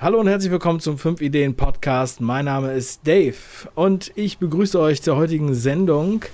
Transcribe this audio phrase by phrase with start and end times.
[0.00, 2.20] Hallo und herzlich willkommen zum 5 Ideen Podcast.
[2.20, 3.34] Mein Name ist Dave
[3.74, 6.24] und ich begrüße euch zur heutigen Sendung.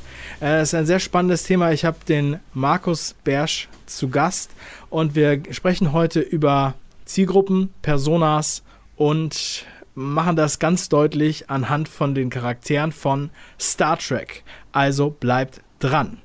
[0.42, 1.72] Äh, es ist ein sehr spannendes Thema.
[1.72, 4.50] Ich habe den Markus Bersch zu Gast
[4.90, 6.74] und wir sprechen heute über
[7.06, 8.62] Zielgruppen, Personas
[8.96, 14.44] und machen das ganz deutlich anhand von den Charakteren von Star Trek.
[14.72, 16.18] Also bleibt dran.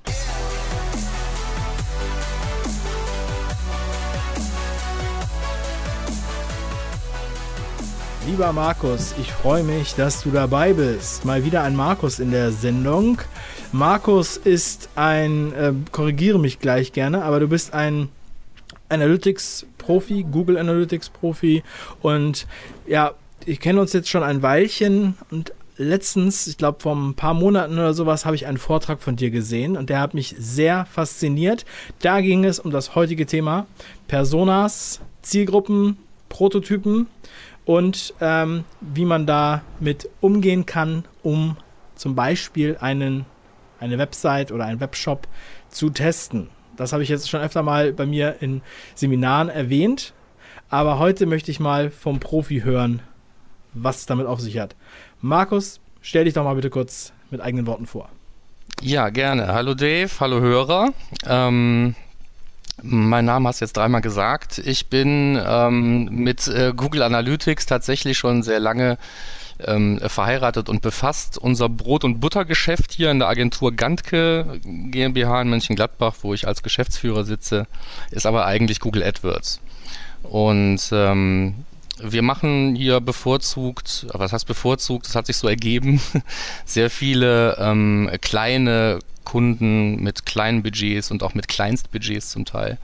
[8.30, 11.26] Lieber Markus, ich freue mich, dass du dabei bist.
[11.26, 13.18] Mal wieder ein Markus in der Sendung.
[13.72, 18.10] Markus ist ein, äh, korrigiere mich gleich gerne, aber du bist ein
[18.90, 21.64] Analytics-Profi, Google Analytics-Profi
[22.04, 22.46] und
[22.86, 23.14] ja,
[23.48, 27.74] ich kenne uns jetzt schon ein Weilchen und letztens, ich glaube vor ein paar Monaten
[27.74, 31.66] oder sowas, habe ich einen Vortrag von dir gesehen und der hat mich sehr fasziniert.
[31.98, 33.66] Da ging es um das heutige Thema
[34.08, 35.98] Personas, Zielgruppen,
[36.30, 37.08] Prototypen
[37.70, 41.56] und ähm, wie man damit umgehen kann, um
[41.94, 43.28] zum Beispiel einen,
[43.80, 45.28] eine Website oder einen Webshop
[45.70, 46.50] zu testen.
[46.78, 48.64] Das habe ich jetzt schon öfter mal bei mir in
[48.96, 50.16] Seminaren erwähnt,
[50.70, 53.04] aber heute möchte ich mal vom Profi hören,
[53.76, 54.76] was es damit auf sich hat.
[55.22, 58.10] Markus, stell dich doch mal bitte kurz mit eigenen Worten vor.
[58.82, 59.46] Ja, gerne.
[59.46, 60.92] Hallo Dave, hallo Hörer.
[61.24, 61.94] Ähm,
[62.82, 64.60] mein Name hast du jetzt dreimal gesagt.
[64.60, 68.98] Ich bin ähm, mit äh, Google Analytics tatsächlich schon sehr lange
[69.60, 71.38] ähm, verheiratet und befasst.
[71.38, 76.64] Unser Brot- und Buttergeschäft hier in der Agentur Gantke GmbH in Mönchengladbach, wo ich als
[76.64, 77.68] Geschäftsführer sitze,
[78.12, 79.60] ist aber eigentlich Google AdWords.
[80.24, 81.56] Und ähm,
[82.02, 86.02] wir machen hier bevorzugt, was heißt bevorzugt, das hat sich so ergeben,
[86.66, 89.00] sehr viele ähm, kleine
[89.30, 92.80] Kunden mit kleinen Budgets und auch mit Kleinstbudgets zum Teil.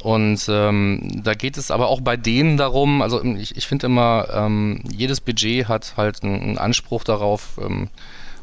[0.00, 4.28] Und ähm, da geht es aber auch bei denen darum, also ich, ich finde immer,
[4.32, 7.88] ähm, jedes Budget hat halt einen, einen Anspruch darauf, ähm,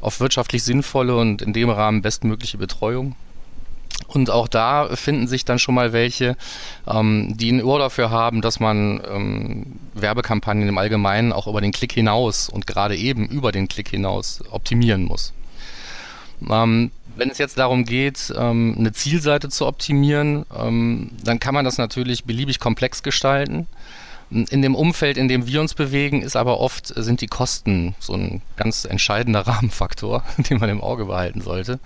[0.02, 3.16] auf wirtschaftlich sinnvolle und in dem Rahmen bestmögliche Betreuung.
[4.08, 6.38] Und auch da finden sich dann schon mal welche,
[6.88, 11.72] ähm, die ein Ohr dafür haben, dass man ähm, Werbekampagnen im Allgemeinen auch über den
[11.72, 15.34] Klick hinaus und gerade eben über den Klick hinaus optimieren muss.
[16.50, 21.66] Ähm, wenn es jetzt darum geht, ähm, eine Zielseite zu optimieren, ähm, dann kann man
[21.66, 23.68] das natürlich beliebig komplex gestalten.
[24.32, 28.14] In dem Umfeld, in dem wir uns bewegen, ist aber oft sind die Kosten so
[28.14, 31.80] ein ganz entscheidender Rahmenfaktor, den man im Auge behalten sollte.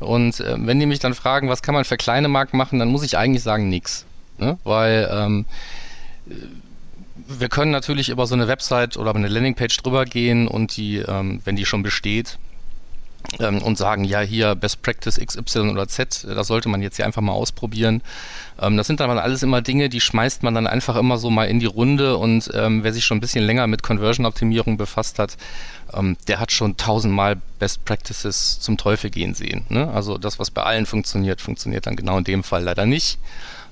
[0.00, 2.88] Und äh, wenn die mich dann fragen, was kann man für kleine Marken machen, dann
[2.88, 4.06] muss ich eigentlich sagen, nichts.
[4.38, 4.58] Ne?
[4.64, 5.46] Weil ähm,
[7.28, 11.40] wir können natürlich über so eine Website oder eine Landingpage drüber gehen und die, ähm,
[11.44, 12.38] wenn die schon besteht,
[13.40, 16.96] ähm, und sagen, ja, hier Best Practice X, Y oder Z, das sollte man jetzt
[16.96, 18.02] hier einfach mal ausprobieren.
[18.60, 21.44] Ähm, das sind dann alles immer Dinge, die schmeißt man dann einfach immer so mal
[21.44, 25.36] in die Runde und ähm, wer sich schon ein bisschen länger mit Conversion-Optimierung befasst hat,
[25.92, 29.64] ähm, der hat schon tausendmal Best Practices zum Teufel gehen sehen.
[29.68, 29.88] Ne?
[29.90, 33.18] Also das, was bei allen funktioniert, funktioniert dann genau in dem Fall leider nicht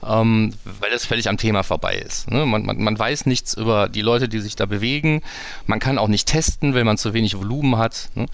[0.06, 2.30] ähm, weil es völlig am Thema vorbei ist.
[2.30, 2.46] Ne?
[2.46, 5.22] Man, man, man weiß nichts über die Leute, die sich da bewegen.
[5.66, 8.10] Man kann auch nicht testen, weil man zu wenig Volumen hat.
[8.14, 8.26] Ne?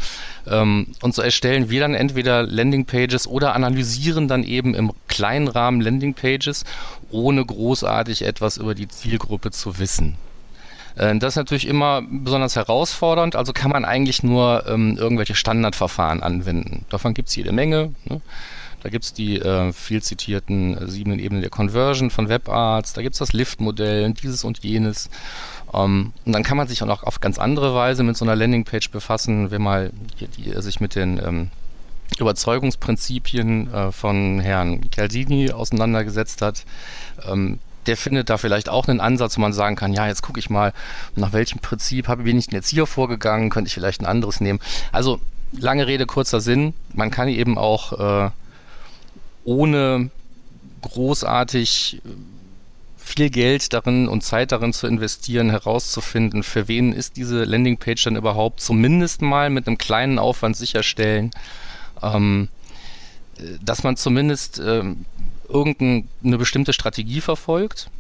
[0.47, 5.81] Ähm, und so erstellen wir dann entweder Landingpages oder analysieren dann eben im kleinen Rahmen
[5.81, 6.65] Landingpages,
[7.11, 10.17] ohne großartig etwas über die Zielgruppe zu wissen.
[10.97, 16.23] Äh, das ist natürlich immer besonders herausfordernd, also kann man eigentlich nur ähm, irgendwelche Standardverfahren
[16.23, 16.85] anwenden.
[16.91, 17.95] Davon gibt es jede Menge.
[18.05, 18.21] Ne?
[18.83, 23.03] Da gibt es die äh, viel zitierten äh, sieben Ebenen der Conversion von WebArts, da
[23.03, 25.11] gibt es das Lift-Modell, dieses und jenes.
[25.73, 28.37] Ähm, und dann kann man sich auch noch auf ganz andere Weise mit so einer
[28.37, 31.51] Landingpage befassen, wenn man die, die, sich mit den ähm,
[32.19, 36.65] Überzeugungsprinzipien äh, von Herrn Caldini auseinandergesetzt hat.
[37.27, 40.39] Ähm, der findet da vielleicht auch einen Ansatz, wo man sagen kann, ja, jetzt gucke
[40.39, 40.73] ich mal,
[41.17, 44.61] nach welchem Prinzip habe ich denn jetzt hier vorgegangen, könnte ich vielleicht ein anderes nehmen.
[44.93, 45.19] Also
[45.53, 48.31] lange Rede, kurzer Sinn, man kann eben auch äh,
[49.45, 50.11] ohne
[50.83, 52.01] großartig
[52.97, 58.17] viel Geld darin und Zeit darin zu investieren, herauszufinden, für wen ist diese Landingpage dann
[58.17, 61.33] überhaupt, zumindest mal mit einem kleinen Aufwand sicherstellen,
[62.03, 62.49] ähm,
[63.63, 65.05] dass man zumindest ähm,
[65.49, 67.91] irgendeine bestimmte Strategie verfolgt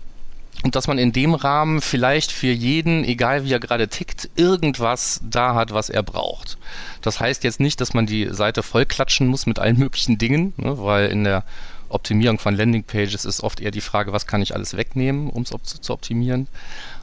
[0.62, 5.20] und dass man in dem Rahmen vielleicht für jeden, egal wie er gerade tickt, irgendwas
[5.22, 6.58] da hat, was er braucht.
[7.00, 10.76] Das heißt jetzt nicht, dass man die Seite vollklatschen muss mit allen möglichen Dingen, ne,
[10.78, 11.44] weil in der
[11.90, 15.52] Optimierung von Landingpages ist oft eher die Frage, was kann ich alles wegnehmen, um es
[15.52, 16.48] op zu optimieren.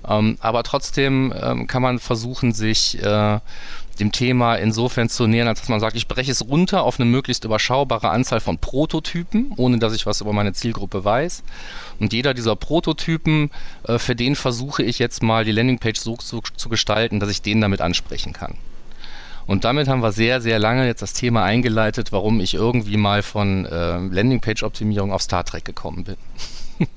[0.08, 3.40] Ähm, aber trotzdem ähm, kann man versuchen, sich äh,
[4.00, 7.10] dem Thema insofern zu nähern, als dass man sagt, ich breche es runter auf eine
[7.10, 11.44] möglichst überschaubare Anzahl von Prototypen, ohne dass ich was über meine Zielgruppe weiß.
[12.00, 13.52] Und jeder dieser Prototypen,
[13.88, 17.42] äh, für den versuche ich jetzt mal die Landingpage so zu, zu gestalten, dass ich
[17.42, 18.56] den damit ansprechen kann.
[19.48, 23.24] Und damit haben wir sehr, sehr lange jetzt das Thema eingeleitet, warum ich irgendwie mal
[23.24, 26.18] von äh, Landingpage-Optimierung auf Star Trek gekommen bin.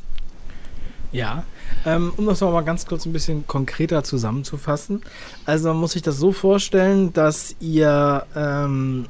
[1.12, 1.44] ja,
[1.87, 5.02] ähm, um das mal ganz kurz ein bisschen konkreter zusammenzufassen.
[5.47, 9.06] Also man muss sich das so vorstellen, dass ihr ähm,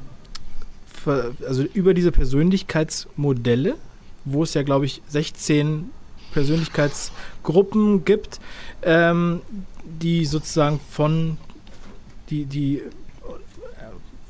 [0.85, 3.75] für, also über diese Persönlichkeitsmodelle,
[4.23, 5.89] wo es ja glaube ich 16
[6.31, 8.39] Persönlichkeitsgruppen gibt,
[8.83, 9.41] ähm,
[9.83, 11.37] die sozusagen von
[12.29, 12.81] die, die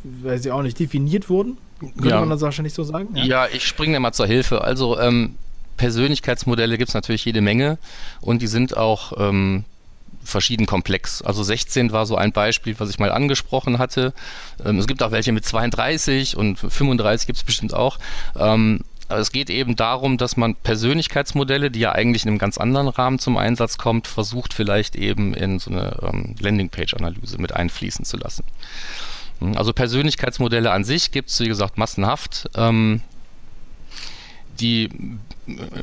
[0.03, 1.57] weiß ich auch nicht, definiert wurden.
[1.80, 2.19] Könnte ja.
[2.19, 3.15] man das wahrscheinlich so sagen?
[3.15, 4.62] Ja, ja ich springe dir mal zur Hilfe.
[4.62, 5.36] Also ähm,
[5.77, 7.77] Persönlichkeitsmodelle gibt es natürlich jede Menge
[8.21, 9.63] und die sind auch ähm,
[10.24, 11.21] verschieden komplex.
[11.21, 14.13] Also 16 war so ein Beispiel, was ich mal angesprochen hatte.
[14.63, 17.98] Ähm, es gibt auch welche mit 32 und 35 gibt es bestimmt auch.
[18.38, 18.81] Ähm,
[19.12, 22.88] aber es geht eben darum, dass man Persönlichkeitsmodelle, die ja eigentlich in einem ganz anderen
[22.88, 28.15] Rahmen zum Einsatz kommt, versucht vielleicht eben in so eine ähm, Landingpage-Analyse mit einfließen zu
[28.15, 28.45] lassen.
[29.41, 32.49] Hm, also Persönlichkeitsmodelle an sich gibt es, wie gesagt, massenhaft.
[32.55, 33.01] Ähm,
[34.59, 34.89] die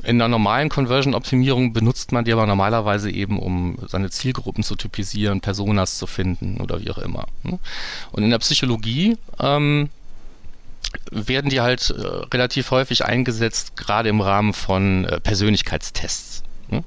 [0.04, 5.40] in der normalen Conversion-Optimierung benutzt man die aber normalerweise eben, um seine Zielgruppen zu typisieren,
[5.40, 7.26] Personas zu finden oder wie auch immer.
[7.42, 7.58] Ne?
[8.12, 9.90] Und in der Psychologie ähm,
[11.10, 12.02] werden die halt äh,
[12.32, 16.44] relativ häufig eingesetzt, gerade im Rahmen von äh, Persönlichkeitstests.
[16.70, 16.84] Ne?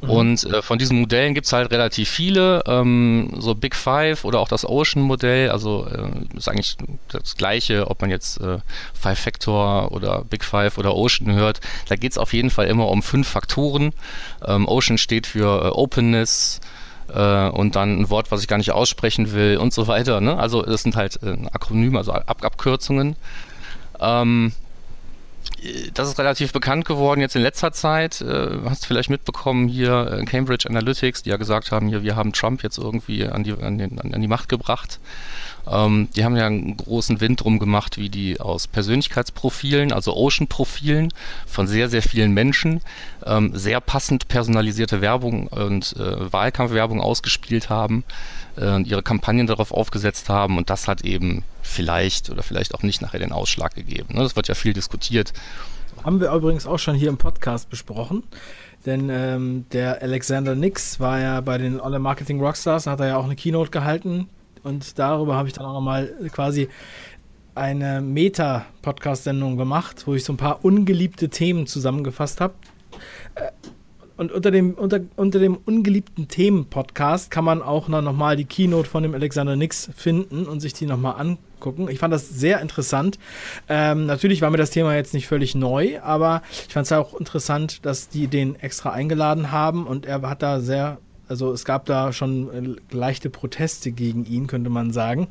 [0.00, 4.40] Und äh, von diesen Modellen gibt es halt relativ viele, ähm, so Big Five oder
[4.40, 6.76] auch das Ocean-Modell, also äh, ist eigentlich
[7.08, 8.58] das gleiche, ob man jetzt äh,
[8.94, 11.60] Five Factor oder Big Five oder Ocean hört.
[11.88, 13.92] Da geht es auf jeden Fall immer um fünf Faktoren.
[14.46, 16.60] Ähm, Ocean steht für äh, Openness,
[17.14, 20.20] äh, und dann ein Wort, was ich gar nicht aussprechen will und so weiter.
[20.20, 20.38] Ne?
[20.38, 23.16] Also das sind halt äh, Akronyme, also Ab Abkürzungen.
[24.00, 24.52] Ähm,
[25.94, 28.20] das ist relativ bekannt geworden jetzt in letzter Zeit.
[28.20, 32.32] Äh, hast vielleicht mitbekommen hier äh, Cambridge Analytics, die ja gesagt haben, hier, wir haben
[32.32, 35.00] Trump jetzt irgendwie an die, an den, an die Macht gebracht.
[35.68, 41.12] Ähm, die haben ja einen großen Wind drum gemacht, wie die aus Persönlichkeitsprofilen, also Ocean-Profilen
[41.46, 42.80] von sehr, sehr vielen Menschen,
[43.24, 48.04] ähm, sehr passend personalisierte Werbung und äh, Wahlkampfwerbung ausgespielt haben
[48.60, 53.02] äh, ihre Kampagnen darauf aufgesetzt haben und das hat eben vielleicht oder vielleicht auch nicht
[53.02, 54.14] nachher den Ausschlag gegeben.
[54.14, 54.22] Ne?
[54.22, 55.32] Das wird ja viel diskutiert.
[56.04, 58.22] Haben wir übrigens auch schon hier im Podcast besprochen.
[58.86, 63.16] Denn ähm, der Alexander Nix war ja bei den Online Marketing Rockstars, hat er ja
[63.18, 64.26] auch eine Keynote gehalten,
[64.62, 66.68] und darüber habe ich dann auch nochmal quasi
[67.54, 72.54] eine Meta-Podcast-Sendung gemacht, wo ich so ein paar ungeliebte Themen zusammengefasst habe.
[73.34, 73.50] Äh,
[74.20, 78.86] und unter dem, unter, unter dem ungeliebten Themen-Podcast kann man auch noch mal die Keynote
[78.86, 81.88] von dem Alexander Nix finden und sich die nochmal angucken.
[81.88, 83.18] Ich fand das sehr interessant.
[83.66, 87.18] Ähm, natürlich war mir das Thema jetzt nicht völlig neu, aber ich fand es auch
[87.18, 91.86] interessant, dass die den extra eingeladen haben und er hat da sehr also es gab
[91.86, 95.28] da schon äh, leichte Proteste gegen ihn, könnte man sagen.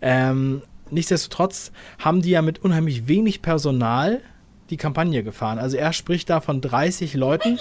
[0.00, 4.22] Ähm, nichtsdestotrotz haben die ja mit unheimlich wenig Personal
[4.70, 5.58] die Kampagne gefahren.
[5.58, 7.58] Also er spricht da von 30 Leuten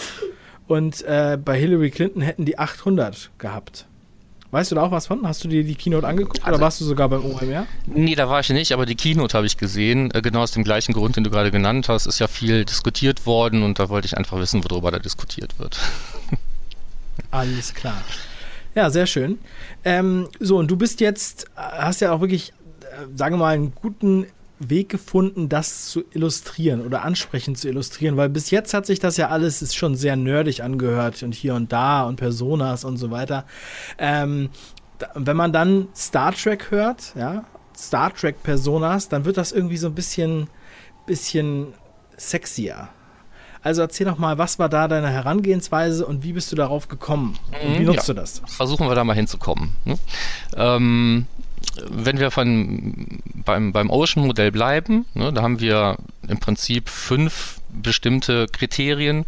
[0.70, 3.88] und äh, bei Hillary Clinton hätten die 800 gehabt.
[4.52, 5.28] Weißt du da auch was von?
[5.28, 7.66] Hast du dir die Keynote angeguckt also, oder warst du sogar beim OMR?
[7.88, 10.12] Nee, da war ich nicht, aber die Keynote habe ich gesehen.
[10.12, 12.06] Äh, genau aus dem gleichen Grund, den du gerade genannt hast.
[12.06, 15.80] Ist ja viel diskutiert worden und da wollte ich einfach wissen, worüber da diskutiert wird.
[17.32, 18.02] Alles klar.
[18.76, 19.40] Ja, sehr schön.
[19.84, 23.74] Ähm, so, und du bist jetzt, hast ja auch wirklich, äh, sagen wir mal, einen
[23.74, 24.28] guten
[24.60, 29.18] Weg gefunden, das zu illustrieren oder ansprechend zu illustrieren, weil bis jetzt hat sich das
[29.18, 33.10] ja alles ist schon sehr nerdig angehört und hier und da und Personas und so
[33.10, 33.46] weiter.
[33.98, 34.50] Ähm,
[35.16, 37.46] wenn man dann Star Trek hört, ja,
[37.78, 40.48] Star Trek Personas, dann wird das irgendwie so ein bisschen,
[41.06, 41.68] bisschen
[42.18, 42.90] sexier.
[43.62, 47.38] Also erzähl doch mal, was war da deine Herangehensweise und wie bist du darauf gekommen?
[47.62, 48.14] Und wie mhm, nutzt ja.
[48.14, 48.42] du das?
[48.48, 49.76] Versuchen wir da mal hinzukommen.
[49.84, 49.98] Ne?
[50.56, 51.28] Ähm,
[51.88, 58.48] wenn wir von, beim, beim Ocean-Modell bleiben, ne, da haben wir im Prinzip fünf bestimmte
[58.48, 59.26] Kriterien,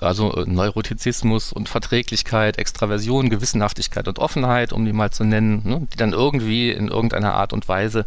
[0.00, 5.86] also äh, Neurotizismus und Verträglichkeit, Extraversion, Gewissenhaftigkeit und Offenheit, um die mal zu nennen, ne,
[5.92, 8.06] die dann irgendwie in irgendeiner Art und Weise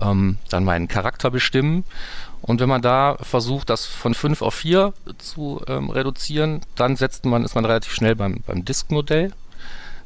[0.00, 1.84] ähm, dann meinen Charakter bestimmen.
[2.42, 7.24] Und wenn man da versucht, das von 5 auf 4 zu ähm, reduzieren, dann setzt
[7.26, 9.32] man, ist man relativ schnell beim, beim Disk-Modell.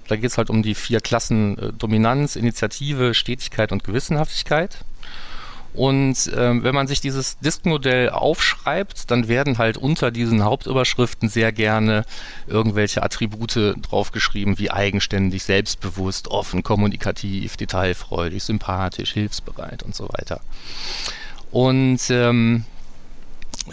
[0.08, 4.84] Da geht es halt um die vier Klassen äh, Dominanz, Initiative, Stetigkeit und Gewissenhaftigkeit.
[5.74, 11.50] Und äh, wenn man sich dieses Disk-Modell aufschreibt, dann werden halt unter diesen Hauptüberschriften sehr
[11.50, 12.04] gerne
[12.46, 20.40] irgendwelche Attribute draufgeschrieben, wie eigenständig, selbstbewusst, offen, kommunikativ, detailfreudig, sympathisch, hilfsbereit und so weiter.
[21.50, 22.64] Und ähm,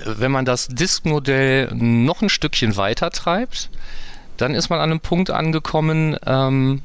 [0.03, 3.69] wenn man das Disk-Modell noch ein Stückchen weiter treibt,
[4.41, 6.81] dann ist man an einem Punkt angekommen, ähm,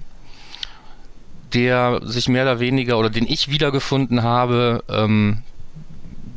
[1.55, 5.43] der sich mehr oder weniger oder den ich wiedergefunden habe, ähm,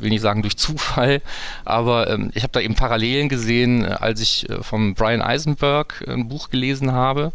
[0.00, 1.22] will nicht sagen durch Zufall,
[1.64, 6.04] aber ähm, ich habe da eben Parallelen gesehen, äh, als ich äh, von Brian Eisenberg
[6.08, 7.32] ein Buch gelesen habe,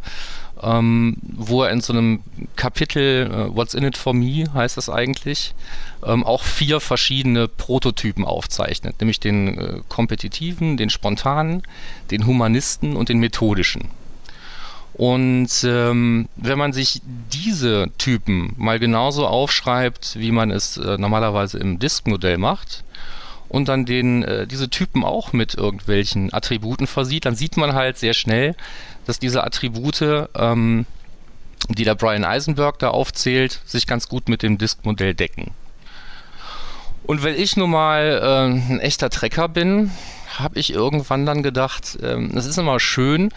[0.61, 2.21] ähm, wo er in so einem
[2.55, 5.53] Kapitel, äh, What's in it for me heißt das eigentlich,
[6.03, 11.63] ähm, auch vier verschiedene Prototypen aufzeichnet, nämlich den äh, kompetitiven, den spontanen,
[12.11, 13.89] den humanisten und den methodischen.
[14.97, 17.01] Und ähm, wenn man sich
[17.33, 22.85] diese Typen mal genauso aufschreibt, wie man es äh, normalerweise im Disk-Modell macht,
[23.49, 27.97] und dann den, äh, diese Typen auch mit irgendwelchen Attributen versieht, dann sieht man halt
[27.97, 28.55] sehr schnell,
[29.05, 30.85] dass diese Attribute, ähm,
[31.69, 35.51] die der Brian Eisenberg da aufzählt, sich ganz gut mit dem Disk-Modell decken.
[37.05, 39.91] Und weil ich nun mal äh, ein echter Trecker bin,
[40.39, 43.31] habe ich irgendwann dann gedacht, ähm, es ist immer schön,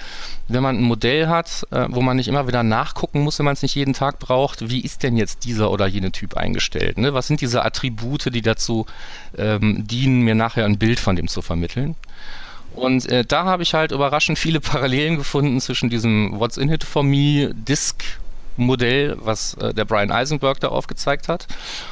[0.49, 3.55] wenn man ein Modell hat, äh, wo man nicht immer wieder nachgucken muss, wenn man
[3.55, 6.99] es nicht jeden Tag braucht, wie ist denn jetzt dieser oder jene Typ eingestellt?
[6.99, 7.15] Ne?
[7.15, 8.87] Was sind diese Attribute, die dazu
[9.37, 11.95] ähm, dienen, mir nachher ein Bild von dem zu vermitteln?
[12.75, 16.85] Und äh, da habe ich halt überraschend viele Parallelen gefunden zwischen diesem What's in it
[16.85, 18.03] for me Disk
[18.59, 21.47] Modell, was äh, der Brian Eisenberg da aufgezeigt hat,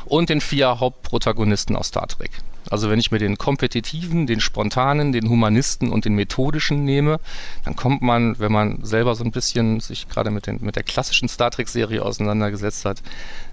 [0.04, 2.30] und den vier Hauptprotagonisten aus Star Trek.
[2.68, 7.20] Also wenn ich mir den kompetitiven, den spontanen, den humanisten und den methodischen nehme,
[7.64, 10.82] dann kommt man, wenn man selber so ein bisschen sich gerade mit, den, mit der
[10.82, 13.02] klassischen Star Trek-Serie auseinandergesetzt hat,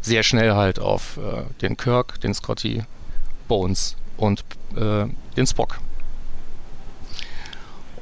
[0.02, 2.84] sehr schnell halt auf äh, den Kirk, den Scotty,
[3.48, 4.44] Bones und
[4.76, 5.06] äh,
[5.38, 5.80] den Spock.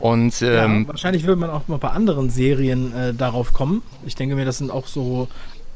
[0.02, 3.84] Und ähm, ja, wahrscheinlich würde man auch mal bei anderen Serien äh, darauf kommen.
[4.06, 5.28] Ich denke mir, das sind auch so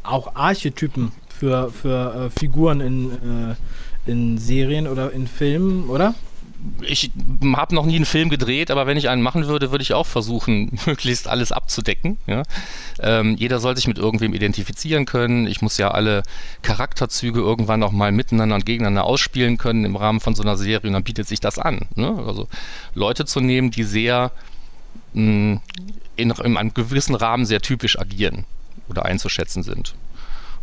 [0.03, 6.15] auch Archetypen für, für äh, Figuren in, äh, in Serien oder in Filmen, oder?
[6.81, 7.11] Ich
[7.55, 10.05] habe noch nie einen Film gedreht, aber wenn ich einen machen würde, würde ich auch
[10.05, 12.17] versuchen, möglichst alles abzudecken.
[12.27, 12.43] Ja?
[12.99, 15.47] Ähm, jeder soll sich mit irgendwem identifizieren können.
[15.47, 16.23] Ich muss ja alle
[16.61, 20.87] Charakterzüge irgendwann auch mal miteinander und gegeneinander ausspielen können im Rahmen von so einer Serie
[20.87, 21.87] und dann bietet sich das an.
[21.95, 22.23] Ne?
[22.25, 22.47] Also
[22.93, 24.31] Leute zu nehmen, die sehr
[25.13, 25.61] mh,
[26.15, 28.45] in, in einem gewissen Rahmen sehr typisch agieren
[28.89, 29.95] oder einzuschätzen sind.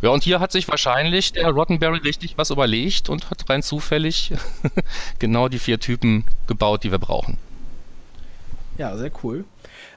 [0.03, 4.33] Ja, und hier hat sich wahrscheinlich der Rottenberry richtig was überlegt und hat rein zufällig
[5.19, 7.37] genau die vier Typen gebaut, die wir brauchen.
[8.77, 9.45] Ja, sehr cool.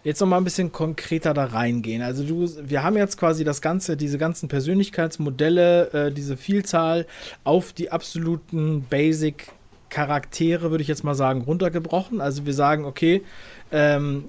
[0.05, 2.03] Jetzt noch mal ein bisschen konkreter da reingehen.
[2.03, 7.09] Also du, wir haben jetzt quasi das ganze, diese ganzen Persönlichkeitsmodelle, äh, diese Vielzahl
[7.43, 9.49] auf die absoluten Basic
[9.89, 12.21] Charaktere, würde ich jetzt mal sagen, runtergebrochen.
[12.21, 13.25] Also wir sagen, okay,
[13.73, 14.25] ähm,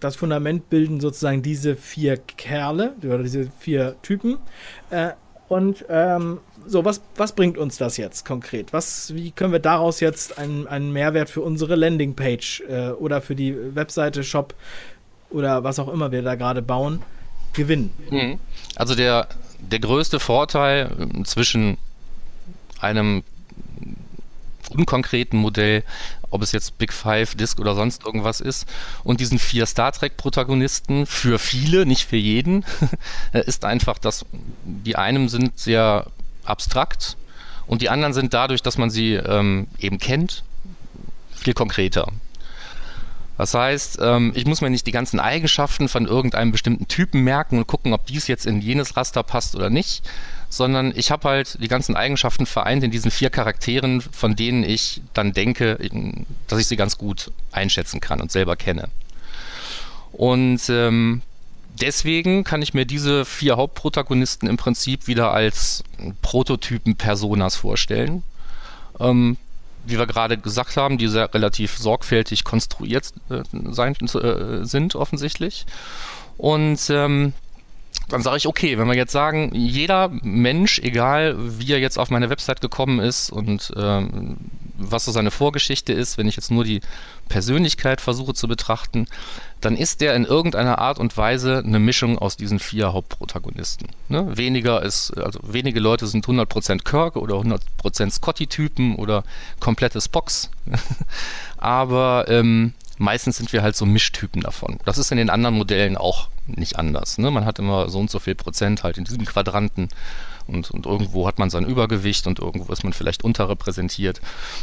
[0.00, 4.38] das Fundament bilden sozusagen diese vier Kerle oder diese vier Typen.
[4.90, 5.10] Äh,
[5.48, 8.72] und ähm, so, was, was bringt uns das jetzt konkret?
[8.72, 13.36] Was, wie können wir daraus jetzt einen, einen Mehrwert für unsere Landingpage äh, oder für
[13.36, 14.54] die Webseite, Shop
[15.30, 17.02] oder was auch immer wir da gerade bauen,
[17.52, 17.90] gewinnen?
[18.10, 18.38] Mhm.
[18.74, 19.28] Also der,
[19.60, 21.78] der größte Vorteil äh, zwischen
[22.80, 23.22] einem
[24.70, 25.84] unkonkreten Modell,
[26.30, 28.66] ob es jetzt Big Five, Disc oder sonst irgendwas ist.
[29.04, 32.64] Und diesen vier Star Trek-Protagonisten, für viele, nicht für jeden,
[33.32, 34.26] ist einfach, dass
[34.64, 36.06] die einen sind sehr
[36.44, 37.16] abstrakt
[37.66, 40.44] und die anderen sind dadurch, dass man sie ähm, eben kennt,
[41.34, 42.06] viel konkreter.
[43.38, 47.58] Das heißt, ähm, ich muss mir nicht die ganzen Eigenschaften von irgendeinem bestimmten Typen merken
[47.58, 50.08] und gucken, ob dies jetzt in jenes Raster passt oder nicht,
[50.48, 55.02] sondern ich habe halt die ganzen Eigenschaften vereint in diesen vier Charakteren, von denen ich
[55.14, 55.78] dann denke,
[56.48, 58.88] dass ich sie ganz gut einschätzen kann und selber kenne.
[60.12, 61.22] Und ähm,
[61.80, 65.84] deswegen kann ich mir diese vier Hauptprotagonisten im Prinzip wieder als
[66.22, 68.22] Prototypen-Personas vorstellen.
[68.98, 69.36] Ähm,
[69.84, 75.66] wie wir gerade gesagt haben, die sehr relativ sorgfältig konstruiert äh, sein, äh, sind offensichtlich.
[76.38, 77.32] Und ähm,
[78.08, 82.10] dann sage ich, okay, wenn wir jetzt sagen, jeder Mensch, egal wie er jetzt auf
[82.10, 84.36] meine Website gekommen ist und ähm,
[84.78, 86.80] was so seine Vorgeschichte ist, wenn ich jetzt nur die
[87.28, 89.06] Persönlichkeit versuche zu betrachten,
[89.60, 93.88] dann ist der in irgendeiner Art und Weise eine Mischung aus diesen vier Hauptprotagonisten.
[94.08, 94.36] Ne?
[94.36, 99.24] Weniger ist, also wenige Leute sind 100% Kirk oder 100% Scotty-Typen oder
[99.58, 100.50] komplette Spocks.
[101.56, 104.78] Aber ähm, meistens sind wir halt so Mischtypen davon.
[104.84, 107.18] Das ist in den anderen Modellen auch nicht anders.
[107.18, 107.30] Ne?
[107.30, 109.88] Man hat immer so und so viel Prozent halt in diesem Quadranten
[110.46, 114.20] und, und irgendwo hat man sein Übergewicht und irgendwo ist man vielleicht unterrepräsentiert.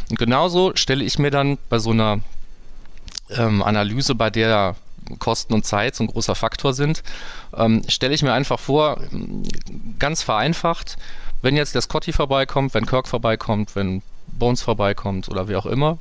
[0.09, 2.19] Und genauso stelle ich mir dann bei so einer
[3.29, 4.75] ähm, Analyse, bei der
[5.19, 7.03] Kosten und Zeit so ein großer Faktor sind,
[7.55, 9.01] ähm, stelle ich mir einfach vor,
[9.99, 10.97] ganz vereinfacht,
[11.41, 15.97] wenn jetzt der Scotty vorbeikommt, wenn Kirk vorbeikommt, wenn Bones vorbeikommt oder wie auch immer,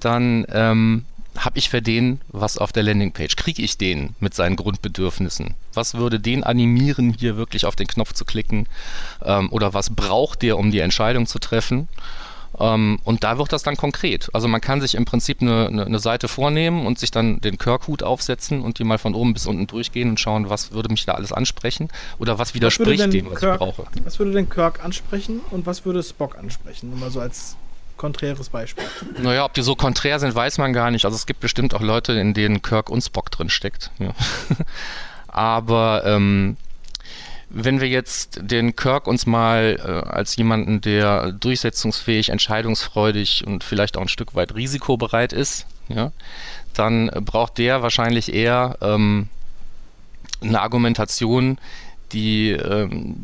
[0.00, 1.04] dann ähm,
[1.40, 3.36] habe ich für den was auf der Landingpage?
[3.36, 5.54] Kriege ich den mit seinen Grundbedürfnissen?
[5.72, 8.66] Was würde den animieren, hier wirklich auf den Knopf zu klicken?
[9.22, 11.88] Ähm, oder was braucht der, um die Entscheidung zu treffen?
[12.58, 14.28] Ähm, und da wird das dann konkret.
[14.34, 17.56] Also man kann sich im Prinzip eine, eine, eine Seite vornehmen und sich dann den
[17.56, 21.06] Kirk-Hut aufsetzen und die mal von oben bis unten durchgehen und schauen, was würde mich
[21.06, 23.84] da alles ansprechen oder was widerspricht was dem, was Kirk, ich brauche.
[24.04, 26.90] Was würde denn Kirk ansprechen und was würde Spock ansprechen?
[26.90, 27.56] Nur mal so als
[28.00, 28.84] konträres Beispiel.
[29.18, 31.04] Naja, ob die so konträr sind, weiß man gar nicht.
[31.04, 33.90] Also es gibt bestimmt auch Leute, in denen Kirk und Spock drin steckt.
[33.98, 34.14] Ja.
[35.28, 36.56] Aber ähm,
[37.50, 43.98] wenn wir jetzt den Kirk uns mal äh, als jemanden, der durchsetzungsfähig, entscheidungsfreudig und vielleicht
[43.98, 46.10] auch ein Stück weit risikobereit ist, ja,
[46.72, 49.28] dann braucht der wahrscheinlich eher ähm,
[50.40, 51.58] eine Argumentation,
[52.12, 53.16] die ähm,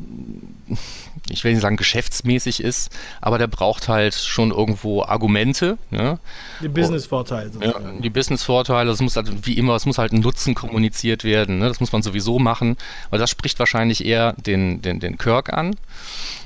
[1.29, 2.91] ich will nicht sagen geschäftsmäßig ist,
[3.21, 5.77] aber der braucht halt schon irgendwo Argumente.
[5.91, 6.19] Ja?
[6.63, 7.51] Die Business-Vorteile.
[7.61, 11.59] Ja, die Business-Vorteile, es muss halt, wie immer, es muss halt ein Nutzen kommuniziert werden.
[11.59, 11.69] Ne?
[11.69, 12.77] Das muss man sowieso machen,
[13.11, 15.75] weil das spricht wahrscheinlich eher den, den, den Kirk an.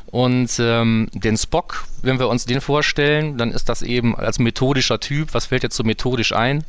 [0.07, 4.99] Und ähm, den Spock, wenn wir uns den vorstellen, dann ist das eben als methodischer
[4.99, 5.35] Typ.
[5.35, 6.65] Was fällt jetzt so methodisch ein?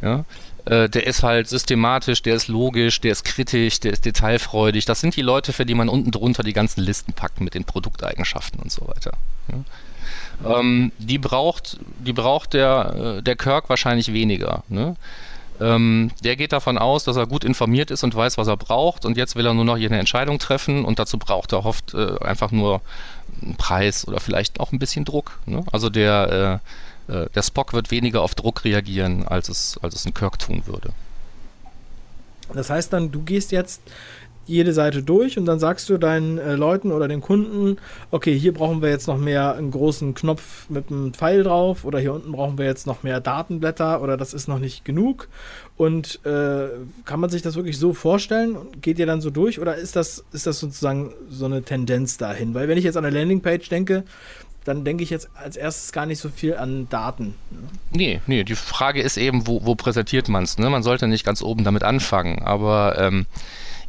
[0.00, 0.24] Ja?
[0.64, 4.84] Äh, der ist halt systematisch, der ist logisch, der ist kritisch, der ist detailfreudig.
[4.84, 7.64] Das sind die Leute, für die man unten drunter die ganzen Listen packt mit den
[7.64, 9.12] Produkteigenschaften und so weiter.
[9.48, 10.58] Ja.
[10.58, 14.62] Ähm, die braucht, die braucht der, äh, der Kirk wahrscheinlich weniger.
[14.68, 14.96] Ne?
[15.60, 19.04] Ähm, der geht davon aus, dass er gut informiert ist und weiß, was er braucht
[19.04, 21.94] und jetzt will er nur noch hier eine Entscheidung treffen und dazu braucht er oft
[21.94, 22.80] äh, einfach nur
[23.42, 25.38] einen Preis oder vielleicht auch ein bisschen Druck.
[25.46, 25.64] Ne?
[25.70, 26.68] Also der äh,
[27.08, 30.62] äh, der Spock wird weniger auf Druck reagieren, als es, als es ein Kirk tun
[30.66, 30.90] würde.
[32.52, 33.80] Das heißt dann, du gehst jetzt
[34.46, 37.76] jede Seite durch und dann sagst du deinen äh, Leuten oder den Kunden,
[38.10, 42.00] okay, hier brauchen wir jetzt noch mehr einen großen Knopf mit einem Pfeil drauf oder
[42.00, 45.28] hier unten brauchen wir jetzt noch mehr Datenblätter oder das ist noch nicht genug.
[45.76, 46.68] Und äh,
[47.04, 48.56] kann man sich das wirklich so vorstellen?
[48.80, 52.52] Geht ihr dann so durch oder ist das, ist das sozusagen so eine Tendenz dahin?
[52.54, 54.04] Weil wenn ich jetzt an eine Landingpage denke,
[54.64, 57.34] dann denke ich jetzt als erstes gar nicht so viel an Daten.
[57.50, 57.68] Ne?
[57.90, 60.58] Nee, nee, die Frage ist eben, wo, wo präsentiert man es?
[60.58, 60.70] Ne?
[60.70, 63.26] Man sollte nicht ganz oben damit anfangen, aber ähm,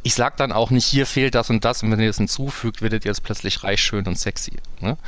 [0.06, 2.82] ich sage dann auch nicht, hier fehlt das und das und wenn ihr das hinzufügt,
[2.82, 4.52] werdet ihr jetzt plötzlich reich, schön und sexy.
[4.80, 4.98] Ne?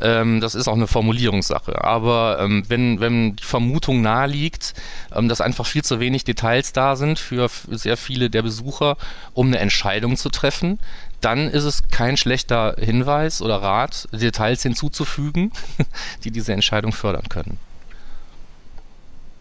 [0.00, 1.84] Ähm, das ist auch eine Formulierungssache.
[1.84, 4.72] Aber ähm, wenn, wenn die Vermutung naheliegt,
[5.14, 8.96] ähm, dass einfach viel zu wenig Details da sind für sehr viele der Besucher,
[9.34, 10.78] um eine Entscheidung zu treffen,
[11.20, 15.52] dann ist es kein schlechter Hinweis oder Rat, Details hinzuzufügen,
[16.24, 17.58] die diese Entscheidung fördern können.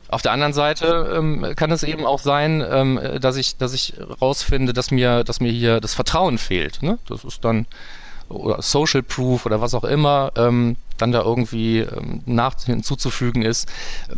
[0.07, 3.93] Auf der anderen Seite ähm, kann es eben auch sein, ähm, dass ich, dass ich
[4.21, 6.83] rausfinde, dass mir, dass mir hier das Vertrauen fehlt.
[6.83, 6.99] Ne?
[7.07, 7.65] Das ist dann
[8.29, 13.69] oder Social Proof oder was auch immer ähm, dann da irgendwie ähm, nach hinzuzufügen ist.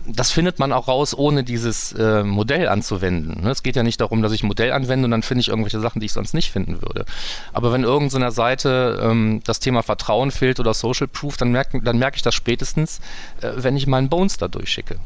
[0.05, 3.43] Das findet man auch raus, ohne dieses äh, Modell anzuwenden.
[3.43, 3.51] Ne?
[3.51, 5.79] Es geht ja nicht darum, dass ich ein Modell anwende und dann finde ich irgendwelche
[5.79, 7.05] Sachen, die ich sonst nicht finden würde.
[7.53, 11.97] Aber wenn irgendeiner Seite ähm, das Thema Vertrauen fehlt oder Social Proof, dann merke dann
[11.97, 12.99] merk ich das spätestens,
[13.41, 14.99] äh, wenn ich meinen Bones da durchschicke.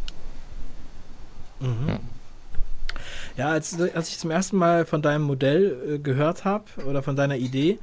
[1.59, 1.87] Mhm.
[1.87, 1.99] Ja.
[3.37, 7.15] Ja, als, als ich zum ersten Mal von deinem Modell äh, gehört habe oder von
[7.15, 7.79] deiner Idee,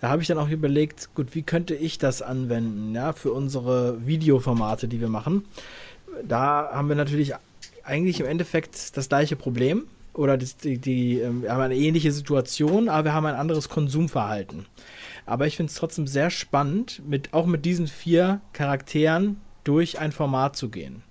[0.00, 4.04] da habe ich dann auch überlegt, gut, wie könnte ich das anwenden, ja, für unsere
[4.06, 5.44] Videoformate, die wir machen.
[6.26, 7.34] Da haben wir natürlich
[7.84, 9.84] eigentlich im Endeffekt das gleiche Problem
[10.14, 14.66] oder die, die, die ähm, haben eine ähnliche Situation, aber wir haben ein anderes Konsumverhalten.
[15.24, 20.12] Aber ich finde es trotzdem sehr spannend, mit, auch mit diesen vier Charakteren durch ein
[20.12, 21.02] Format zu gehen.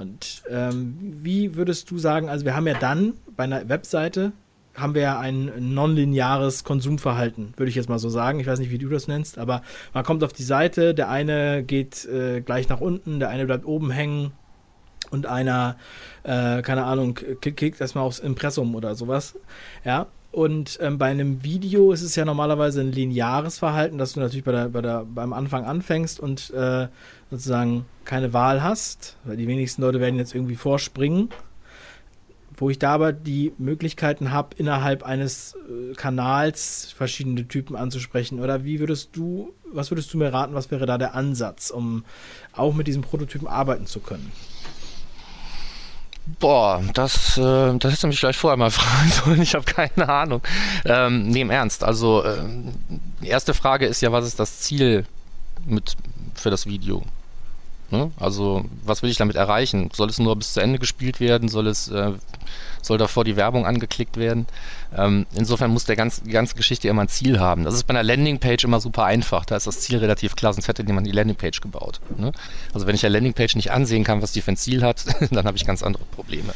[0.00, 4.32] Und ähm, wie würdest du sagen, also wir haben ja dann bei einer Webseite
[4.74, 8.40] haben wir ja ein nonlineares Konsumverhalten, würde ich jetzt mal so sagen.
[8.40, 11.62] Ich weiß nicht, wie du das nennst, aber man kommt auf die Seite, der eine
[11.62, 14.32] geht äh, gleich nach unten, der eine bleibt oben hängen
[15.10, 15.76] und einer,
[16.22, 19.36] äh, keine Ahnung, klickt erstmal aufs Impressum oder sowas.
[19.84, 20.06] Ja.
[20.32, 24.44] Und ähm, bei einem Video ist es ja normalerweise ein lineares Verhalten, dass du natürlich
[24.44, 26.86] bei der, bei der, beim Anfang anfängst und äh,
[27.30, 31.30] sozusagen keine Wahl hast, weil die wenigsten Leute werden jetzt irgendwie vorspringen,
[32.56, 38.38] wo ich da aber die Möglichkeiten habe, innerhalb eines äh, Kanals verschiedene Typen anzusprechen.
[38.38, 42.04] Oder wie würdest du, was würdest du mir raten, was wäre da der Ansatz, um
[42.52, 44.30] auch mit diesen Prototypen arbeiten zu können?
[46.38, 49.42] Boah, das, äh, das hättest du mich vielleicht vorher mal fragen sollen.
[49.42, 50.42] Ich habe keine Ahnung.
[50.84, 51.84] Ähm, nee, im Ernst.
[51.84, 52.38] Also, äh,
[53.22, 55.06] die erste Frage ist ja, was ist das Ziel
[55.66, 55.96] mit,
[56.34, 57.02] für das Video?
[57.90, 58.12] Ne?
[58.18, 59.90] Also, was will ich damit erreichen?
[59.92, 61.48] Soll es nur bis zu Ende gespielt werden?
[61.48, 62.12] Soll es, äh,
[62.82, 64.46] soll davor die Werbung angeklickt werden?
[64.96, 67.64] Ähm, insofern muss der ganz, die ganze Geschichte immer ein Ziel haben.
[67.64, 69.44] Das ist bei einer Landingpage immer super einfach.
[69.44, 72.00] Da ist das Ziel relativ klar, sonst hätte jemand die Landingpage gebaut.
[72.16, 72.32] Ne?
[72.72, 75.44] Also, wenn ich der Landingpage nicht ansehen kann, was die für ein Ziel hat, dann
[75.44, 76.54] habe ich ganz andere Probleme.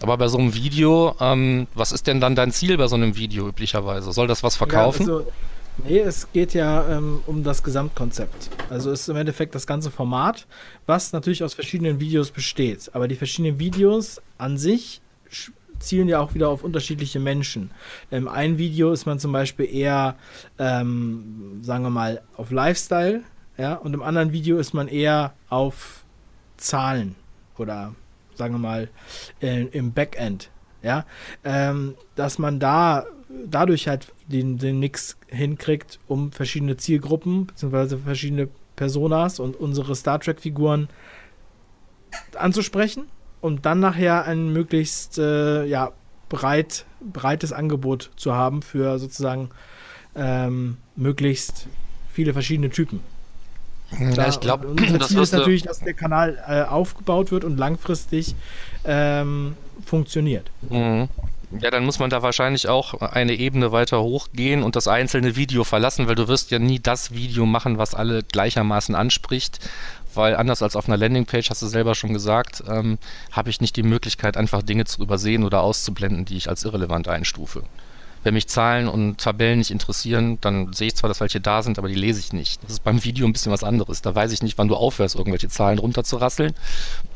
[0.00, 3.16] Aber bei so einem Video, ähm, was ist denn dann dein Ziel bei so einem
[3.16, 4.12] Video üblicherweise?
[4.12, 5.06] Soll das was verkaufen?
[5.06, 5.32] Ja, also
[5.84, 8.50] Nee, es geht ja ähm, um das Gesamtkonzept.
[8.70, 10.46] Also ist im Endeffekt das ganze Format,
[10.86, 12.90] was natürlich aus verschiedenen Videos besteht.
[12.94, 15.02] Aber die verschiedenen Videos an sich
[15.78, 17.70] zielen ja auch wieder auf unterschiedliche Menschen.
[18.10, 20.16] Im einen Video ist man zum Beispiel eher,
[20.58, 23.22] ähm, sagen wir mal, auf Lifestyle,
[23.58, 26.04] ja, und im anderen Video ist man eher auf
[26.56, 27.16] Zahlen
[27.58, 27.94] oder
[28.34, 28.88] sagen wir mal
[29.40, 30.50] äh, im Backend,
[30.82, 31.04] ja,
[31.44, 33.04] ähm, dass man da
[33.46, 37.98] dadurch halt den, den Mix hinkriegt, um verschiedene Zielgruppen bzw.
[37.98, 40.88] verschiedene Personas und unsere Star Trek-Figuren
[42.36, 43.04] anzusprechen
[43.40, 45.92] und dann nachher ein möglichst äh, ja,
[46.28, 49.50] breit, breites Angebot zu haben für sozusagen
[50.14, 51.68] ähm, möglichst
[52.12, 53.00] viele verschiedene Typen.
[53.98, 58.34] Ja, ich glaube, das Ziel ist natürlich, dass der Kanal äh, aufgebaut wird und langfristig
[58.84, 60.50] ähm, funktioniert.
[60.68, 61.08] Mhm.
[61.50, 65.62] Ja, dann muss man da wahrscheinlich auch eine Ebene weiter hochgehen und das einzelne Video
[65.62, 69.60] verlassen, weil du wirst ja nie das Video machen, was alle gleichermaßen anspricht,
[70.14, 72.98] weil anders als auf einer Landingpage, hast du selber schon gesagt, ähm,
[73.30, 77.06] habe ich nicht die Möglichkeit, einfach Dinge zu übersehen oder auszublenden, die ich als irrelevant
[77.06, 77.62] einstufe.
[78.26, 81.78] Wenn mich Zahlen und Tabellen nicht interessieren, dann sehe ich zwar, dass welche da sind,
[81.78, 82.60] aber die lese ich nicht.
[82.64, 84.02] Das ist beim Video ein bisschen was anderes.
[84.02, 86.52] Da weiß ich nicht, wann du aufhörst, irgendwelche Zahlen runterzurasseln.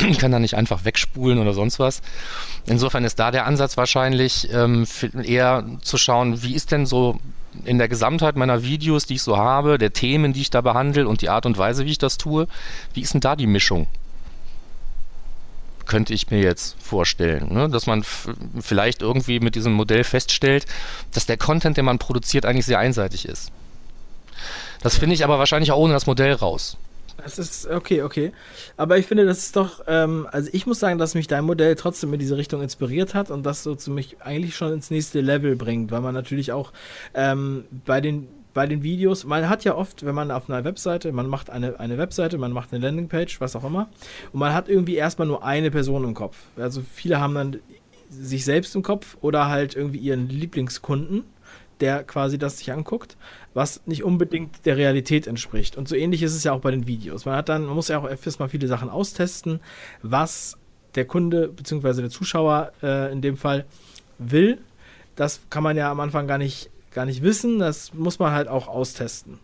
[0.09, 2.01] Ich kann da nicht einfach wegspulen oder sonst was.
[2.67, 4.87] Insofern ist da der Ansatz wahrscheinlich ähm,
[5.25, 7.19] eher zu schauen, wie ist denn so
[7.65, 11.09] in der Gesamtheit meiner Videos, die ich so habe, der Themen, die ich da behandle
[11.09, 12.47] und die Art und Weise, wie ich das tue,
[12.95, 13.89] wie ist denn da die Mischung?
[15.91, 17.53] Könnte ich mir jetzt vorstellen.
[17.53, 17.69] Ne?
[17.69, 18.05] Dass man
[18.61, 20.65] vielleicht irgendwie mit diesem Modell feststellt,
[21.13, 23.51] dass der Content, den man produziert, eigentlich sehr einseitig ist.
[24.83, 26.77] Das finde ich aber wahrscheinlich auch ohne das Modell raus.
[27.17, 28.33] Das ist okay, okay.
[28.77, 31.75] Aber ich finde, das ist doch, ähm, also ich muss sagen, dass mich dein Modell
[31.75, 35.21] trotzdem in diese Richtung inspiriert hat und das so zu mich eigentlich schon ins nächste
[35.21, 36.73] Level bringt, weil man natürlich auch
[37.15, 41.13] ähm, bei den bei den Videos, man hat ja oft, wenn man auf einer Webseite,
[41.13, 43.89] man macht eine, eine Webseite, man macht eine Landingpage, was auch immer,
[44.33, 46.37] und man hat irgendwie erstmal nur eine Person im Kopf.
[46.57, 47.57] Also viele haben dann
[48.09, 51.25] sich selbst im Kopf oder halt irgendwie ihren Lieblingskunden,
[51.81, 53.17] der quasi das sich anguckt,
[53.55, 55.77] was nicht unbedingt der Realität entspricht.
[55.77, 57.25] Und so ähnlich ist es ja auch bei den Videos.
[57.25, 59.61] Man hat dann, man muss ja auch erstmal viele Sachen austesten,
[60.03, 60.59] was
[60.95, 62.03] der Kunde bzw.
[62.03, 63.65] der Zuschauer äh, in dem Fall
[64.19, 64.59] will.
[65.17, 67.59] Das kann man ja am Anfang gar nicht gar nicht wissen.
[67.59, 69.39] Das muss man halt auch austesten.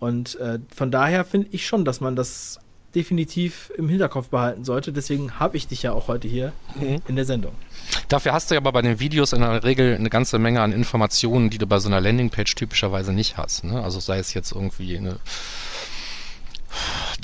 [0.00, 2.58] Und äh, von daher finde ich schon, dass man das
[2.94, 4.92] definitiv im Hinterkopf behalten sollte.
[4.92, 7.02] Deswegen habe ich dich ja auch heute hier mhm.
[7.08, 7.52] in der Sendung.
[8.08, 10.72] Dafür hast du ja aber bei den Videos in der Regel eine ganze Menge an
[10.72, 13.64] Informationen, die du bei so einer Landingpage typischerweise nicht hast.
[13.64, 13.82] Ne?
[13.82, 15.18] Also sei es jetzt irgendwie eine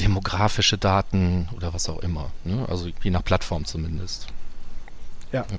[0.00, 2.30] demografische Daten oder was auch immer.
[2.44, 2.66] Ne?
[2.68, 4.26] Also je nach Plattform zumindest.
[5.32, 5.58] Ja, okay.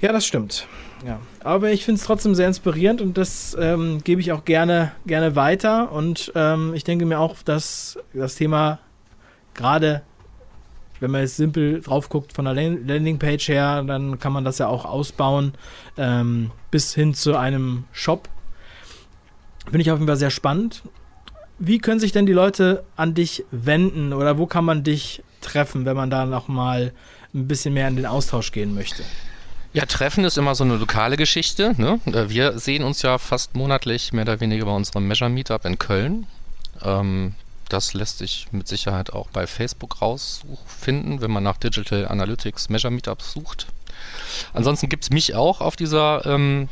[0.00, 0.66] Ja, das stimmt.
[1.06, 4.92] Ja, aber ich finde es trotzdem sehr inspirierend und das ähm, gebe ich auch gerne,
[5.06, 5.92] gerne weiter.
[5.92, 8.78] Und ähm, ich denke mir auch, dass das Thema
[9.54, 10.02] gerade,
[11.00, 14.68] wenn man jetzt simpel drauf guckt von der Landingpage her, dann kann man das ja
[14.68, 15.52] auch ausbauen
[15.96, 18.28] ähm, bis hin zu einem Shop.
[19.64, 20.82] Finde ich auf jeden Fall sehr spannend.
[21.58, 25.84] Wie können sich denn die Leute an dich wenden oder wo kann man dich treffen,
[25.84, 26.92] wenn man da nochmal
[27.34, 29.02] ein bisschen mehr in den Austausch gehen möchte?
[29.72, 31.74] Ja, Treffen ist immer so eine lokale Geschichte.
[31.76, 32.00] Ne?
[32.06, 35.78] Äh, wir sehen uns ja fast monatlich mehr oder weniger bei unserem Measure Meetup in
[35.78, 36.26] Köln.
[36.82, 37.34] Ähm,
[37.68, 42.92] das lässt sich mit Sicherheit auch bei Facebook rausfinden, wenn man nach Digital Analytics Measure
[42.92, 43.68] Meetups sucht.
[44.52, 46.68] Ansonsten gibt es mich auch auf dieser ähm,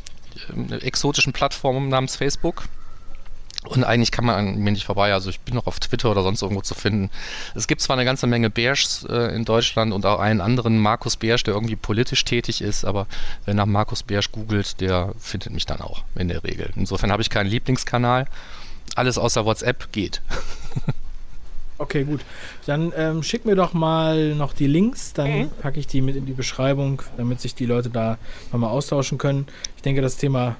[0.81, 2.65] exotischen Plattform namens Facebook.
[3.65, 5.11] Und eigentlich kann man an mir nicht vorbei.
[5.13, 7.09] Also ich bin noch auf Twitter oder sonst irgendwo zu finden.
[7.55, 11.17] Es gibt zwar eine ganze Menge Bärschs äh, in Deutschland und auch einen anderen Markus
[11.17, 13.05] Bärsch, der irgendwie politisch tätig ist, aber
[13.43, 16.71] wer nach Markus Bärsch googelt, der findet mich dann auch in der Regel.
[16.77, 18.27] Insofern habe ich keinen Lieblingskanal.
[18.95, 20.21] Alles außer WhatsApp geht.
[21.81, 22.19] Okay, gut.
[22.65, 25.49] Dann ähm, schick mir doch mal noch die Links, dann mhm.
[25.61, 28.17] packe ich die mit in die Beschreibung, damit sich die Leute da
[28.51, 29.47] nochmal austauschen können.
[29.77, 30.57] Ich denke, das Thema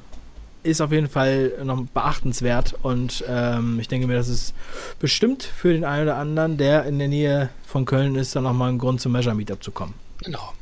[0.64, 4.54] ist auf jeden Fall noch beachtenswert und ähm, ich denke mir, das ist
[5.00, 8.70] bestimmt für den einen oder anderen, der in der Nähe von Köln ist, dann nochmal
[8.70, 9.94] ein Grund zum Measure Meetup zu kommen.
[10.24, 10.54] Genau.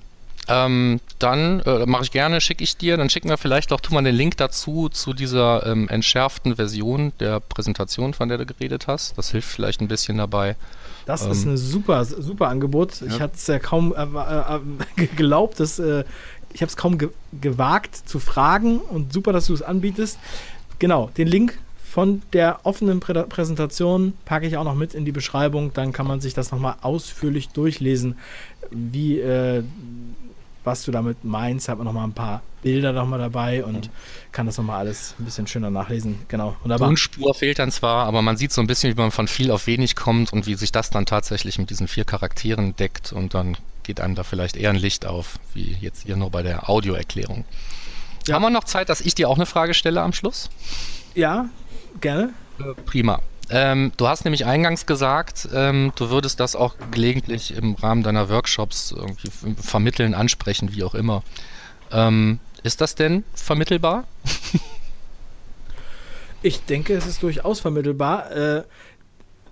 [0.49, 2.95] Ähm, dann äh, mache ich gerne, schicke ich dir.
[2.95, 7.12] Dann schicken wir vielleicht auch, tu mal den Link dazu, zu dieser ähm, entschärften Version
[7.19, 9.17] der Präsentation, von der du geredet hast.
[9.17, 10.55] Das hilft vielleicht ein bisschen dabei.
[11.05, 13.01] Das ähm, ist ein super, super Angebot.
[13.01, 13.07] Ja.
[13.07, 14.60] Ich hatte es ja kaum äh, äh,
[14.95, 16.05] geglaubt, dass äh,
[16.53, 17.10] ich habe es kaum ge
[17.41, 20.17] gewagt zu fragen und super, dass du es anbietest.
[20.79, 25.12] Genau, den Link von der offenen Prä Präsentation packe ich auch noch mit in die
[25.12, 25.73] Beschreibung.
[25.73, 28.17] Dann kann man sich das nochmal ausführlich durchlesen,
[28.71, 29.63] wie äh,
[30.67, 31.67] was du damit meinst.
[31.67, 33.91] Hat man nochmal ein paar Bilder nochmal dabei und mhm.
[34.32, 36.19] kann das nochmal alles ein bisschen schöner nachlesen.
[36.27, 36.56] Genau.
[36.62, 36.89] Wunderbar.
[36.89, 39.65] Tonspur fehlt dann zwar, aber man sieht so ein bisschen, wie man von viel auf
[39.65, 43.58] wenig kommt und wie sich das dann tatsächlich mit diesen vier Charakteren deckt und dann
[43.82, 47.45] geht einem da vielleicht eher ein Licht auf, wie jetzt hier nur bei der Audioerklärung.
[48.27, 48.36] Ja.
[48.36, 50.49] Haben wir noch Zeit, dass ich dir auch eine Frage stelle am Schluss?
[51.15, 51.49] Ja,
[52.01, 52.34] gerne.
[52.60, 53.21] Äh, prima.
[53.49, 58.29] Ähm, du hast nämlich eingangs gesagt, ähm, du würdest das auch gelegentlich im Rahmen deiner
[58.29, 61.23] Workshops irgendwie vermitteln, ansprechen, wie auch immer.
[61.91, 64.05] Ähm, ist das denn vermittelbar?
[66.41, 68.31] ich denke, es ist durchaus vermittelbar.
[68.31, 68.63] Äh,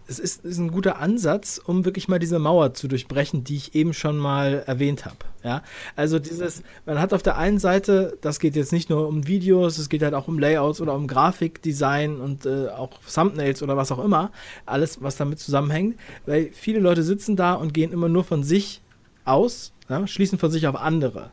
[0.07, 3.75] es ist, ist, ein guter Ansatz, um wirklich mal diese Mauer zu durchbrechen, die ich
[3.75, 5.17] eben schon mal erwähnt habe.
[5.43, 5.63] Ja?
[5.95, 9.77] Also dieses, man hat auf der einen Seite, das geht jetzt nicht nur um Videos,
[9.77, 13.91] es geht halt auch um Layouts oder um Grafikdesign und äh, auch Thumbnails oder was
[13.91, 14.31] auch immer,
[14.65, 18.81] alles, was damit zusammenhängt, weil viele Leute sitzen da und gehen immer nur von sich
[19.23, 20.05] aus, ja?
[20.05, 21.31] schließen von sich auf andere.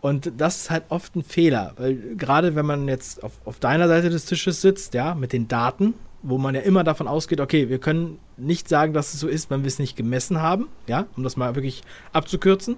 [0.00, 3.88] Und das ist halt oft ein Fehler, weil gerade wenn man jetzt auf, auf deiner
[3.88, 7.68] Seite des Tisches sitzt, ja, mit den Daten, wo man ja immer davon ausgeht, okay,
[7.68, 11.06] wir können nicht sagen, dass es so ist, wenn wir es nicht gemessen haben, ja,
[11.16, 11.82] um das mal wirklich
[12.12, 12.76] abzukürzen,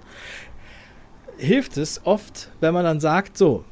[1.38, 3.64] hilft es oft, wenn man dann sagt, so,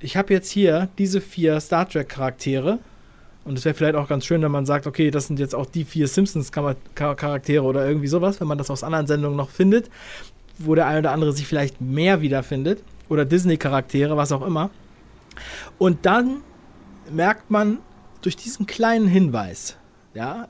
[0.00, 2.80] ich habe jetzt hier diese vier Star Trek Charaktere
[3.44, 5.66] und es wäre vielleicht auch ganz schön, wenn man sagt, okay, das sind jetzt auch
[5.66, 9.90] die vier Simpsons Charaktere oder irgendwie sowas, wenn man das aus anderen Sendungen noch findet,
[10.58, 14.70] wo der eine oder andere sich vielleicht mehr wiederfindet oder Disney Charaktere, was auch immer.
[15.78, 16.38] Und dann
[17.12, 17.78] merkt man,
[18.20, 19.76] durch diesen kleinen Hinweis,
[20.14, 20.48] ja,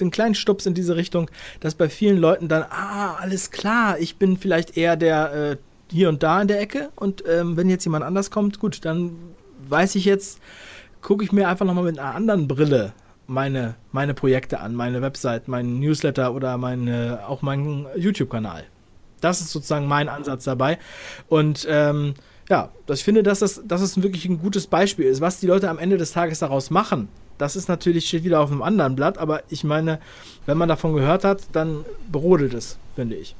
[0.00, 4.16] den kleinen Stups in diese Richtung, dass bei vielen Leuten dann, ah, alles klar, ich
[4.16, 5.56] bin vielleicht eher der äh,
[5.90, 9.16] hier und da in der Ecke und ähm, wenn jetzt jemand anders kommt, gut, dann
[9.68, 10.40] weiß ich jetzt,
[11.02, 12.92] gucke ich mir einfach nochmal mit einer anderen Brille
[13.28, 18.64] meine, meine Projekte an, meine Website, meinen Newsletter oder meine, auch meinen YouTube-Kanal.
[19.20, 20.78] Das ist sozusagen mein Ansatz dabei.
[21.28, 22.14] Und ähm,
[22.48, 25.20] ja, ich finde, dass das, dass das wirklich ein gutes Beispiel ist.
[25.20, 28.50] Was die Leute am Ende des Tages daraus machen, das ist natürlich, steht wieder auf
[28.50, 30.00] einem anderen Blatt, aber ich meine,
[30.46, 33.34] wenn man davon gehört hat, dann brodelt es, finde ich.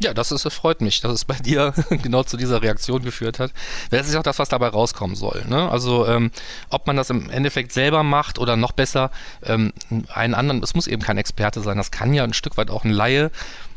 [0.00, 3.52] Ja, das ist, freut mich, dass es bei dir genau zu dieser Reaktion geführt hat.
[3.90, 5.44] Das ist auch das, was dabei rauskommen soll.
[5.48, 5.70] Ne?
[5.70, 6.30] Also, ähm,
[6.68, 9.10] ob man das im Endeffekt selber macht oder noch besser
[9.44, 9.72] ähm,
[10.12, 12.84] einen anderen, es muss eben kein Experte sein, das kann ja ein Stück weit auch
[12.84, 13.30] ein Laie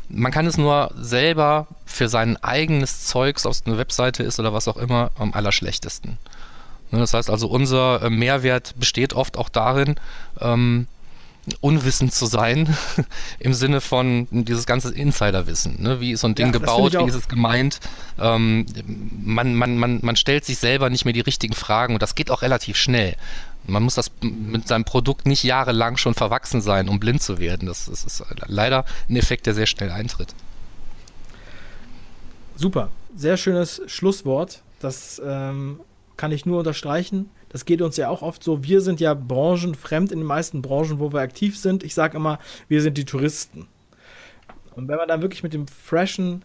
[0.08, 4.52] man kann es nur selber für sein eigenes Zeugs, ob es eine Webseite ist oder
[4.52, 6.18] was auch immer, am allerschlechtesten.
[6.90, 9.96] Ne, das heißt also, unser äh, Mehrwert besteht oft auch darin,
[10.40, 10.86] ähm,
[11.60, 12.76] unwissend zu sein,
[13.38, 15.82] im Sinne von dieses ganze Insiderwissen.
[15.82, 16.00] Ne?
[16.00, 17.80] Wie ist so ein Ding ja, gebaut, wie ist es gemeint?
[18.18, 18.66] Ähm,
[19.24, 22.30] man, man, man, man stellt sich selber nicht mehr die richtigen Fragen und das geht
[22.30, 23.16] auch relativ schnell.
[23.66, 27.66] Man muss das mit seinem Produkt nicht jahrelang schon verwachsen sein, um blind zu werden.
[27.66, 30.34] Das, das ist leider ein Effekt, der sehr schnell eintritt.
[32.56, 34.62] Super, sehr schönes Schlusswort.
[34.80, 35.80] Das ähm,
[36.18, 37.30] kann ich nur unterstreichen.
[37.48, 38.62] Das geht uns ja auch oft so.
[38.62, 41.82] Wir sind ja branchenfremd in den meisten Branchen, wo wir aktiv sind.
[41.82, 43.66] Ich sage immer, wir sind die Touristen.
[44.74, 46.44] Und wenn man dann wirklich mit dem freshen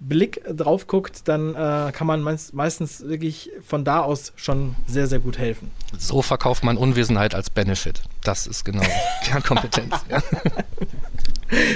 [0.00, 5.06] Blick drauf guckt, dann äh, kann man meist, meistens wirklich von da aus schon sehr,
[5.06, 5.70] sehr gut helfen.
[5.98, 8.02] So verkauft man Unwissenheit als Benefit.
[8.24, 8.82] Das ist genau
[9.24, 9.94] Kernkompetenz.
[10.08, 10.22] ja.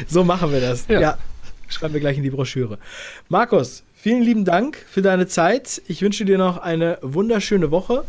[0.08, 0.86] So machen wir das.
[0.88, 1.00] Ja.
[1.00, 1.18] ja.
[1.68, 2.78] Schreiben wir gleich in die Broschüre.
[3.28, 5.80] Markus, vielen lieben Dank für deine Zeit.
[5.88, 8.04] Ich wünsche dir noch eine wunderschöne Woche.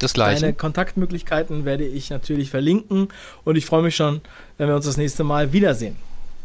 [0.00, 0.40] Das gleiche.
[0.40, 3.06] Deine Kontaktmöglichkeiten werde ich natürlich verlinken
[3.44, 4.22] und ich freue mich schon,
[4.58, 5.94] wenn wir uns das nächste Mal wiedersehen.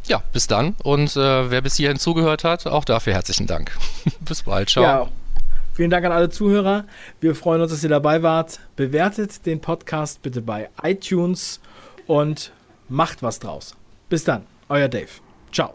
[0.06, 0.76] Ja, bis dann.
[0.84, 3.72] Und äh, wer bis hierhin zugehört hat, auch dafür herzlichen Dank.
[4.20, 4.70] bis bald.
[4.70, 4.84] Ciao.
[4.84, 5.10] Ja,
[5.74, 6.86] vielen Dank an alle Zuhörer.
[7.22, 8.60] Wir freuen uns, dass ihr dabei wart.
[8.76, 11.60] Bewertet den Podcast bitte bei iTunes
[12.06, 12.52] und
[12.88, 13.74] macht was draus.
[14.10, 15.10] Bis dann, euer Dave.
[15.52, 15.74] Ciao.